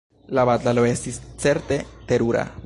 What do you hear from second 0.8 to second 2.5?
estis certe terura!